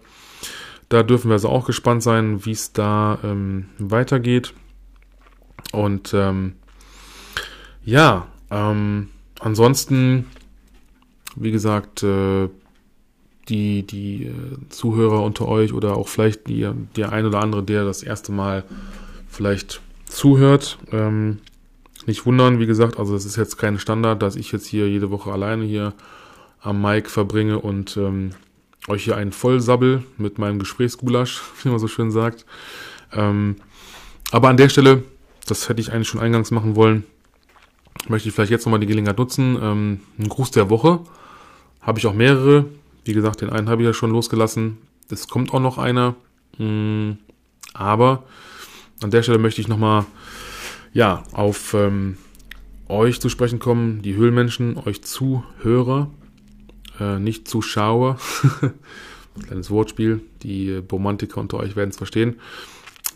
[0.91, 4.53] Da dürfen wir also auch gespannt sein, wie es da ähm, weitergeht.
[5.71, 6.55] Und ähm,
[7.85, 9.07] ja, ähm,
[9.39, 10.25] ansonsten,
[11.37, 12.49] wie gesagt, äh,
[13.47, 14.33] die, die äh,
[14.67, 18.65] Zuhörer unter euch oder auch vielleicht die, der ein oder andere, der das erste Mal
[19.29, 20.77] vielleicht zuhört.
[20.91, 21.39] Ähm,
[22.05, 25.09] nicht wundern, wie gesagt, also es ist jetzt kein Standard, dass ich jetzt hier jede
[25.09, 25.93] Woche alleine hier
[26.59, 28.31] am Mic verbringe und ähm,
[28.87, 32.45] euch hier einen Vollsabbel mit meinem Gesprächsgulasch, wie man so schön sagt.
[33.13, 33.57] Ähm,
[34.31, 35.03] aber an der Stelle,
[35.47, 37.03] das hätte ich eigentlich schon eingangs machen wollen,
[38.07, 39.57] möchte ich vielleicht jetzt nochmal die Gelegenheit nutzen.
[39.61, 41.01] Ähm, ein Gruß der Woche
[41.81, 42.65] habe ich auch mehrere.
[43.03, 44.77] Wie gesagt, den einen habe ich ja schon losgelassen.
[45.09, 46.15] Es kommt auch noch einer.
[46.57, 47.13] Mm,
[47.73, 48.23] aber
[49.01, 50.05] an der Stelle möchte ich nochmal
[50.93, 52.17] ja, auf ähm,
[52.87, 56.09] euch zu sprechen kommen, die Höhlenmenschen, euch Zuhörer,
[57.01, 58.17] äh, nicht Zuschauer.
[59.47, 62.39] Kleines Wortspiel, die Romantiker unter euch werden es verstehen.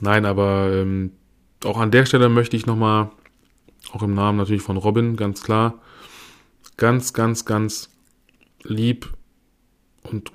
[0.01, 1.11] Nein, aber ähm,
[1.63, 3.11] auch an der Stelle möchte ich nochmal,
[3.91, 5.75] auch im Namen natürlich von Robin, ganz klar,
[6.77, 7.89] ganz, ganz, ganz
[8.63, 9.13] lieb
[10.03, 10.31] und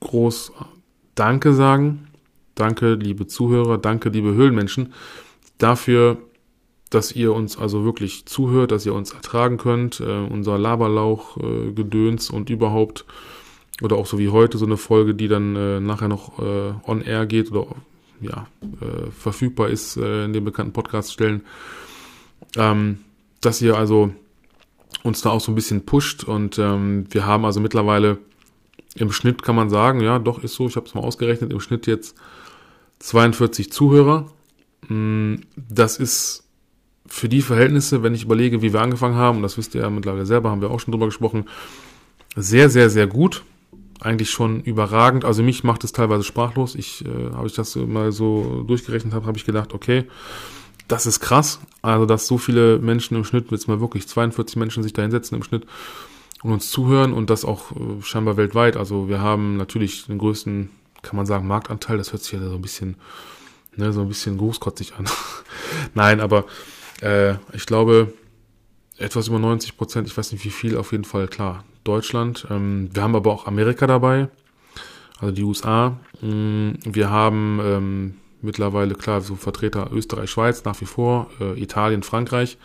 [0.00, 0.52] groß
[1.14, 2.08] Danke sagen.
[2.54, 4.92] Danke, liebe Zuhörer, danke, liebe Höhlenmenschen,
[5.58, 6.18] dafür,
[6.90, 11.72] dass ihr uns also wirklich zuhört, dass ihr uns ertragen könnt, äh, unser Laberlauch, äh,
[11.72, 13.04] Gedöns und überhaupt,
[13.82, 17.02] oder auch so wie heute, so eine Folge, die dann äh, nachher noch äh, on
[17.02, 17.66] air geht oder
[18.20, 21.42] ja, äh, verfügbar ist in den bekannten Podcast-Stellen,
[22.56, 22.98] ähm,
[23.40, 24.10] dass ihr also
[25.04, 28.18] uns da auch so ein bisschen pusht und ähm, wir haben also mittlerweile
[28.94, 31.60] im Schnitt kann man sagen, ja, doch ist so, ich habe es mal ausgerechnet, im
[31.60, 32.16] Schnitt jetzt
[32.98, 34.26] 42 Zuhörer.
[34.88, 36.47] Mm, das ist
[37.08, 39.90] für die Verhältnisse, wenn ich überlege, wie wir angefangen haben, und das wisst ihr ja
[39.90, 41.46] mittlerweile selber, haben wir auch schon drüber gesprochen,
[42.36, 43.44] sehr, sehr, sehr gut.
[44.00, 45.24] Eigentlich schon überragend.
[45.24, 46.76] Also mich macht es teilweise sprachlos.
[46.76, 50.04] Ich, äh, habe ich das mal so durchgerechnet habe, habe ich gedacht, okay,
[50.86, 51.60] das ist krass.
[51.82, 55.36] Also, dass so viele Menschen im Schnitt, jetzt mal wirklich 42 Menschen sich da hinsetzen
[55.36, 55.66] im Schnitt
[56.42, 58.76] und uns zuhören und das auch äh, scheinbar weltweit.
[58.76, 60.70] Also wir haben natürlich den größten,
[61.02, 61.98] kann man sagen, Marktanteil.
[61.98, 62.96] Das hört sich ja so ein bisschen,
[63.76, 65.06] ne, so ein bisschen großkotzig an.
[65.94, 66.44] Nein, aber
[67.00, 68.12] äh, ich glaube,
[68.98, 71.64] etwas über 90 Prozent, ich weiß nicht wie viel, auf jeden Fall klar.
[71.88, 72.46] Deutschland.
[72.50, 74.28] Ähm, wir haben aber auch Amerika dabei,
[75.20, 75.98] also die USA.
[76.20, 82.02] Mm, wir haben ähm, mittlerweile, klar, so Vertreter Österreich, Schweiz nach wie vor, äh, Italien,
[82.02, 82.58] Frankreich.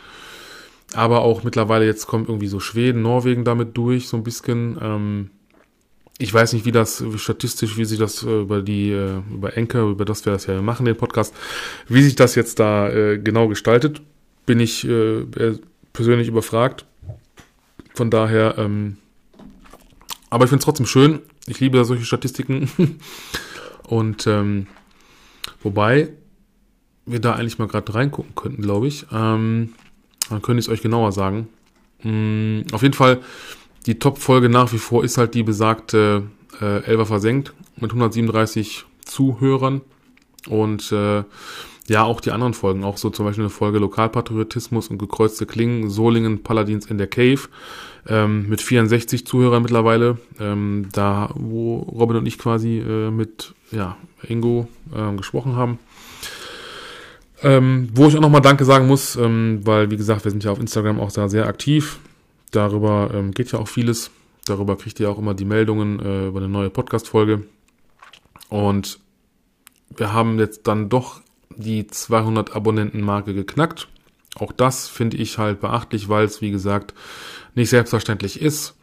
[0.94, 4.78] Aber auch mittlerweile jetzt kommt irgendwie so Schweden, Norwegen damit durch, so ein bisschen.
[4.82, 5.30] Ähm,
[6.20, 9.58] ich weiß nicht, wie das wie statistisch, wie sich das äh, über die, äh, über
[9.58, 11.34] Enker, über das wir das ja machen, den Podcast,
[11.88, 14.02] wie sich das jetzt da äh, genau gestaltet,
[14.46, 15.26] bin ich äh,
[15.94, 16.86] persönlich überfragt.
[17.94, 18.98] Von daher, ähm,
[20.30, 21.20] aber ich finde es trotzdem schön.
[21.46, 22.70] Ich liebe solche Statistiken.
[23.88, 24.68] Und ähm,
[25.62, 26.10] wobei
[27.06, 29.06] wir da eigentlich mal gerade reingucken könnten, glaube ich.
[29.12, 29.74] Ähm,
[30.30, 31.50] dann könnte ich es euch genauer sagen.
[32.02, 33.22] Mhm, auf jeden Fall,
[33.86, 36.24] die Top-Folge nach wie vor ist halt die besagte
[36.62, 39.82] äh, Elfer versenkt mit 137 Zuhörern.
[40.48, 41.24] Und äh,
[41.88, 45.90] ja, auch die anderen Folgen, auch so zum Beispiel eine Folge Lokalpatriotismus und gekreuzte Klingen,
[45.90, 47.42] Solingen, Paladins in der Cave,
[48.08, 53.98] ähm, mit 64 Zuhörern mittlerweile, ähm, da wo Robin und ich quasi äh, mit ja,
[54.28, 55.80] Ingo äh, gesprochen haben.
[57.42, 60.52] Ähm, wo ich auch nochmal Danke sagen muss, ähm, weil, wie gesagt, wir sind ja
[60.52, 62.00] auf Instagram auch da sehr aktiv.
[62.52, 64.12] Darüber ähm, geht ja auch vieles.
[64.46, 67.44] Darüber kriegt ihr auch immer die Meldungen äh, über eine neue Podcast-Folge.
[68.48, 69.00] Und
[69.98, 71.23] wir haben jetzt dann doch
[71.58, 73.88] die 200 Abonnenten-Marke geknackt.
[74.36, 76.94] Auch das finde ich halt beachtlich, weil es, wie gesagt,
[77.56, 78.76] nicht selbstverständlich ist.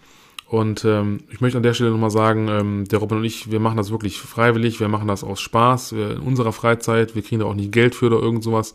[0.47, 3.61] Und ähm, ich möchte an der Stelle nochmal sagen, ähm, der Robin und ich, wir
[3.61, 7.41] machen das wirklich freiwillig, wir machen das aus Spaß, wir, in unserer Freizeit, wir kriegen
[7.41, 8.75] da auch nicht Geld für oder irgend sowas.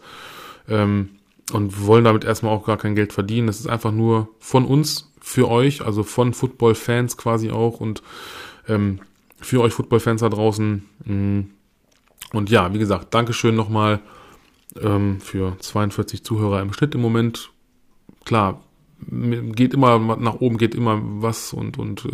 [0.69, 1.10] Ähm,
[1.51, 3.47] und wollen damit erstmal auch gar kein Geld verdienen.
[3.47, 8.03] Das ist einfach nur von uns, für euch, also von Football-Fans quasi auch und
[8.67, 8.99] ähm,
[9.41, 10.86] für euch Football-Fans da draußen.
[11.05, 11.39] Mm.
[12.33, 13.99] Und ja, wie gesagt, Dankeschön nochmal
[14.81, 17.51] ähm, für 42 Zuhörer im Schnitt im Moment.
[18.25, 18.61] Klar,
[19.07, 22.07] geht immer nach oben, geht immer was und, und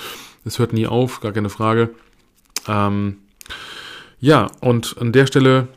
[0.44, 1.94] es hört nie auf, gar keine Frage.
[2.66, 3.18] Ähm,
[4.20, 5.68] ja, und an der Stelle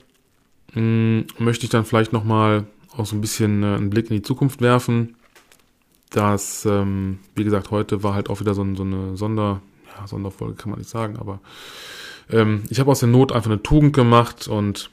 [0.73, 4.17] mh, mm, möchte ich dann vielleicht nochmal auch so ein bisschen äh, einen Blick in
[4.17, 5.15] die Zukunft werfen.
[6.10, 9.62] Das, ähm, wie gesagt, heute war halt auch wieder so, so eine Sonder,
[9.97, 11.39] ja, Sonderfolge kann man nicht sagen, aber
[12.30, 14.89] ähm, ich habe aus der Not einfach eine Tugend gemacht und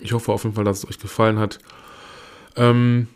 [0.00, 1.58] ich hoffe auf jeden Fall, dass es euch gefallen hat.
[2.56, 3.08] Ähm,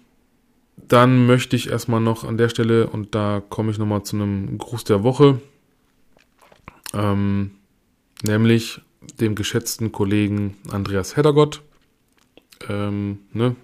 [0.76, 4.58] dann möchte ich erstmal noch an der Stelle, und da komme ich nochmal zu einem
[4.58, 5.40] Gruß der Woche,
[6.94, 7.52] ähm,
[8.22, 8.80] nämlich
[9.20, 11.62] dem geschätzten Kollegen Andreas Heddergott.
[12.68, 13.56] Ähm, ne?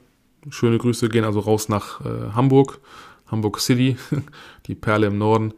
[0.51, 2.79] Schöne Grüße gehen also raus nach äh, Hamburg,
[3.27, 3.97] Hamburg City,
[4.67, 5.53] die Perle im Norden.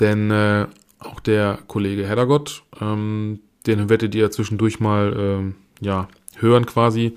[0.00, 0.66] Denn äh,
[0.98, 7.16] auch der Kollege Heddergott, ähm, den werdet ihr zwischendurch mal äh, ja, hören quasi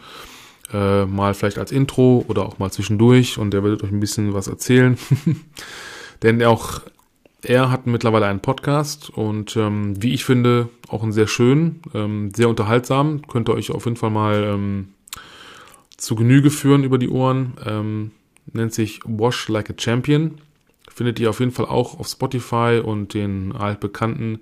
[0.74, 4.34] äh, mal vielleicht als Intro oder auch mal zwischendurch und der wird euch ein bisschen
[4.34, 4.98] was erzählen.
[6.24, 6.82] Denn auch
[7.42, 12.32] er hat mittlerweile einen Podcast und ähm, wie ich finde, auch einen sehr schönen, ähm,
[12.36, 13.22] sehr unterhaltsam.
[13.28, 14.90] Könnt ihr euch auf jeden Fall mal ähm,
[15.96, 17.54] zu Genüge führen über die Ohren.
[17.66, 18.12] Ähm,
[18.52, 20.42] nennt sich Wash Like a Champion.
[21.00, 24.42] Findet ihr auf jeden Fall auch auf Spotify und den altbekannten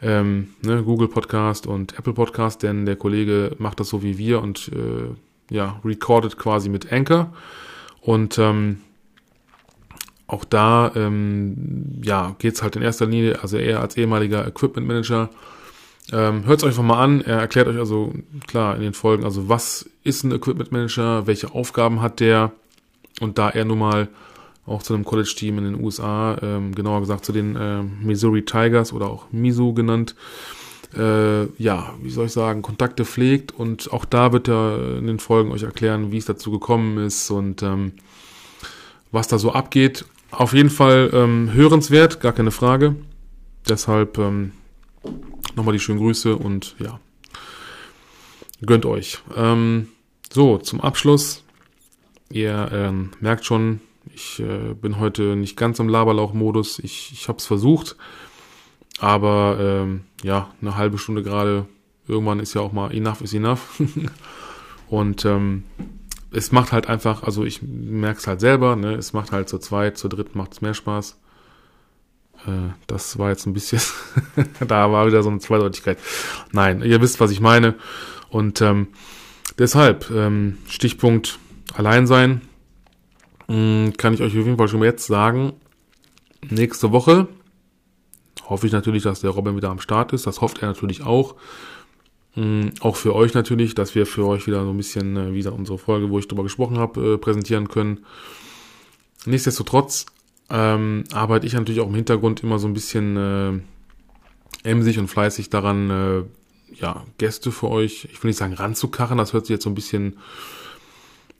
[0.00, 4.40] ähm, ne, Google Podcast und Apple Podcast, denn der Kollege macht das so wie wir
[4.40, 7.34] und äh, ja, recorded quasi mit Anchor.
[8.00, 8.78] Und ähm,
[10.26, 14.86] auch da ähm, ja, geht es halt in erster Linie, also er als ehemaliger Equipment
[14.86, 15.28] Manager,
[16.14, 17.20] ähm, Hört es euch einfach mal an.
[17.20, 18.14] Er erklärt euch also
[18.46, 22.52] klar in den Folgen, also was ist ein Equipment Manager, welche Aufgaben hat der
[23.20, 24.08] und da er nun mal
[24.66, 28.92] auch zu einem College-Team in den USA, ähm, genauer gesagt zu den äh, Missouri Tigers
[28.92, 30.14] oder auch Misu genannt,
[30.96, 35.18] äh, ja, wie soll ich sagen, Kontakte pflegt und auch da wird er in den
[35.18, 37.92] Folgen euch erklären, wie es dazu gekommen ist und ähm,
[39.10, 40.04] was da so abgeht.
[40.30, 42.96] Auf jeden Fall ähm, hörenswert, gar keine Frage.
[43.68, 44.52] Deshalb ähm,
[45.56, 47.00] nochmal die schönen Grüße und ja,
[48.64, 49.18] gönnt euch.
[49.36, 49.88] Ähm,
[50.32, 51.42] so, zum Abschluss.
[52.30, 53.80] Ihr ähm, merkt schon,
[54.14, 56.78] ich äh, bin heute nicht ganz im Laberlauch-Modus.
[56.78, 57.96] Ich, ich habe es versucht,
[58.98, 61.66] aber ähm, ja, eine halbe Stunde gerade.
[62.06, 63.80] Irgendwann ist ja auch mal enough is enough.
[64.88, 65.64] und ähm,
[66.30, 69.60] es macht halt einfach, also ich merke es halt selber, ne, es macht halt zur
[69.60, 71.18] zweit, zur dritten macht es mehr Spaß.
[72.46, 73.80] Äh, das war jetzt ein bisschen,
[74.66, 75.98] da war wieder so eine Zweideutigkeit.
[76.52, 77.74] Nein, ihr wisst, was ich meine.
[78.28, 78.88] Und ähm,
[79.58, 81.38] deshalb, ähm, Stichpunkt
[81.74, 82.53] allein sein, mh, hm,
[83.46, 85.52] kann ich euch auf jeden Fall schon jetzt sagen,
[86.50, 87.28] nächste Woche
[88.48, 90.26] hoffe ich natürlich, dass der Robin wieder am Start ist.
[90.26, 91.34] Das hofft er natürlich auch.
[92.36, 95.52] Mhm, auch für euch natürlich, dass wir für euch wieder so ein bisschen äh, wieder
[95.52, 98.04] unsere Folge, wo ich drüber gesprochen habe, äh, präsentieren können.
[99.24, 100.06] Nichtsdestotrotz
[100.50, 105.48] ähm, arbeite ich natürlich auch im Hintergrund immer so ein bisschen äh, emsig und fleißig
[105.48, 106.22] daran, äh,
[106.74, 109.74] ja, Gäste für euch, ich will nicht sagen ranzukarren, das hört sich jetzt so ein
[109.74, 110.18] bisschen,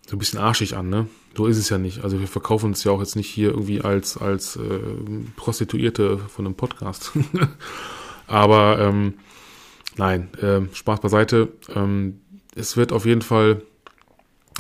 [0.07, 1.09] so ein bisschen arschig an, ne?
[1.37, 2.05] So ist es ja nicht.
[2.05, 4.79] Also wir verkaufen uns ja auch jetzt nicht hier irgendwie als, als äh,
[5.37, 7.13] Prostituierte von einem Podcast.
[8.27, 9.15] Aber ähm,
[9.97, 11.49] nein, äh, Spaß beiseite.
[11.75, 12.21] Ähm,
[12.55, 13.63] es wird auf jeden Fall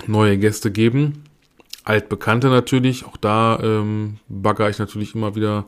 [0.06, 1.24] neue Gäste geben.
[1.84, 5.66] Altbekannte natürlich, auch da ähm, bagger ich natürlich immer wieder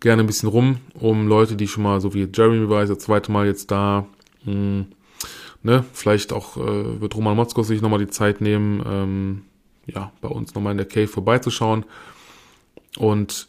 [0.00, 3.30] gerne ein bisschen rum, um Leute, die schon mal, so wie Jeremy war, das zweite
[3.30, 4.06] Mal jetzt da,
[4.44, 4.86] mh, hm,
[5.62, 9.42] ne, vielleicht auch äh, wird Roman Motzkos sich nochmal die Zeit nehmen, ähm,
[9.86, 11.84] ja, bei uns nochmal in der Cave vorbeizuschauen.
[12.98, 13.48] Und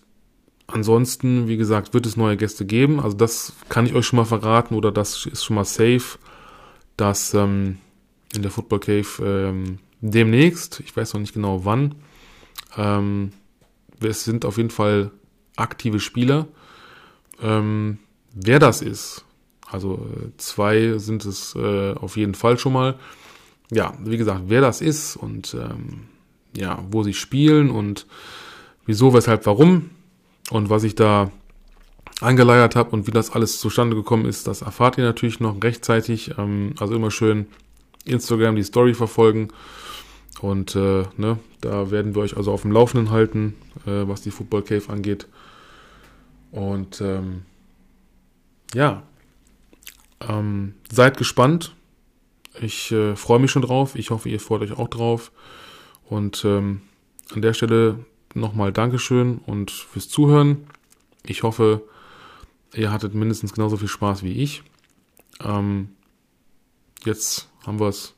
[0.67, 2.99] ansonsten, wie gesagt, wird es neue Gäste geben.
[2.99, 6.19] Also das kann ich euch schon mal verraten oder das ist schon mal safe,
[6.97, 7.77] dass ähm,
[8.35, 11.95] in der Football Cave ähm, demnächst, ich weiß noch nicht genau wann,
[12.75, 13.31] ähm,
[14.01, 15.11] es sind auf jeden Fall
[15.55, 16.47] aktive Spieler.
[17.41, 17.99] Ähm,
[18.33, 19.25] wer das ist,
[19.69, 22.99] also äh, zwei sind es äh, auf jeden Fall schon mal.
[23.71, 26.07] Ja, wie gesagt, wer das ist und ähm,
[26.57, 28.05] ja, wo sie spielen und
[28.85, 29.89] wieso, weshalb, warum
[30.49, 31.31] und was ich da
[32.19, 36.31] angeleiert habe und wie das alles zustande gekommen ist, das erfahrt ihr natürlich noch rechtzeitig.
[36.37, 37.47] Ähm, also immer schön
[38.05, 39.49] Instagram die Story verfolgen
[40.41, 44.31] und äh, ne, da werden wir euch also auf dem Laufenden halten, äh, was die
[44.31, 45.27] Football Cave angeht.
[46.51, 47.43] Und ähm,
[48.73, 49.03] ja,
[50.27, 51.75] ähm, seid gespannt.
[52.59, 53.95] Ich äh, freue mich schon drauf.
[53.95, 55.31] Ich hoffe, ihr freut euch auch drauf.
[56.09, 56.81] Und ähm,
[57.33, 60.67] an der Stelle nochmal Dankeschön und fürs Zuhören.
[61.25, 61.83] Ich hoffe,
[62.73, 64.63] ihr hattet mindestens genauso viel Spaß wie ich.
[65.43, 65.89] Ähm,
[67.03, 68.13] jetzt haben wir es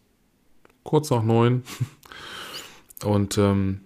[0.84, 1.64] kurz nach neun.
[3.06, 3.80] Und ähm,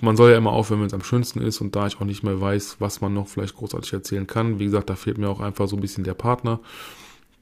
[0.00, 1.60] man soll ja immer aufhören, wenn es am schönsten ist.
[1.60, 4.64] Und da ich auch nicht mehr weiß, was man noch vielleicht großartig erzählen kann, wie
[4.64, 6.60] gesagt, da fehlt mir auch einfach so ein bisschen der Partner,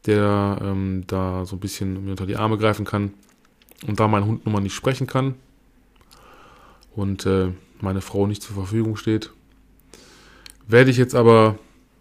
[0.06, 3.14] der ähm, da so ein bisschen mir unter die Arme greifen kann.
[3.86, 5.36] Und da mein Hund nun mal nicht sprechen kann
[6.94, 9.30] und äh, meine Frau nicht zur Verfügung steht,
[10.66, 11.58] werde ich jetzt aber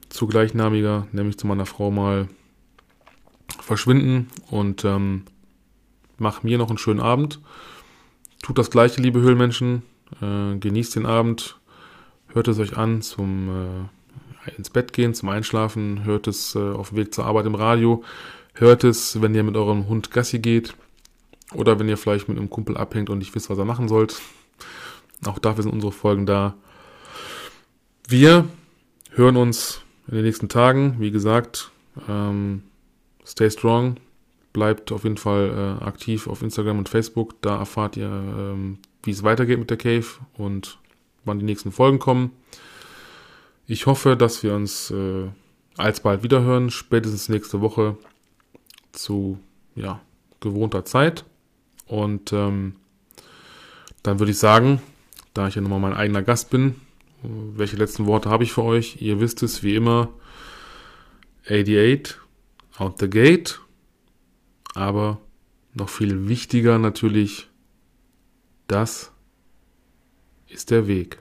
[0.10, 2.27] zu gleichnamiger, nämlich zu meiner Frau mal
[3.60, 5.23] verschwinden und ähm,
[6.17, 7.39] mache mir noch einen schönen Abend.
[8.41, 9.84] Tut das gleiche, liebe Höhlenmenschen.
[10.21, 11.59] Äh, genießt den Abend.
[12.28, 13.89] Hört es euch an zum
[14.47, 16.03] äh, ins Bett gehen, zum Einschlafen.
[16.03, 18.03] Hört es äh, auf dem Weg zur Arbeit im Radio.
[18.53, 20.76] Hört es, wenn ihr mit eurem Hund Gassi geht.
[21.53, 24.22] Oder wenn ihr vielleicht mit einem Kumpel abhängt und nicht wisst, was er machen sollt.
[25.26, 26.55] Auch dafür sind unsere Folgen da.
[28.07, 28.47] Wir
[29.11, 30.95] hören uns in den nächsten Tagen.
[30.99, 31.71] Wie gesagt,
[32.07, 32.63] ähm,
[33.26, 33.97] stay strong,
[34.51, 37.41] bleibt auf jeden Fall äh, aktiv auf Instagram und Facebook.
[37.41, 40.05] Da erfahrt ihr, ähm, wie es weitergeht mit der Cave
[40.38, 40.80] und
[41.26, 42.32] wann die nächsten Folgen kommen.
[43.65, 45.30] Ich hoffe, dass wir uns äh,
[45.78, 47.97] alsbald wiederhören, spätestens nächste Woche
[48.91, 49.39] zu
[49.76, 50.01] ja,
[50.41, 51.26] gewohnter Zeit.
[51.88, 52.76] Und ähm,
[54.03, 54.82] dann würde ich sagen,
[55.34, 56.75] da ich ja nochmal mein eigener Gast bin,
[57.21, 59.01] welche letzten Worte habe ich für euch?
[59.01, 60.09] Ihr wisst es wie immer.
[61.45, 62.17] 88
[62.77, 63.59] out the gate
[64.73, 65.21] aber
[65.73, 67.49] noch viel wichtiger natürlich,
[68.67, 69.11] das
[70.47, 71.19] ist der Weg.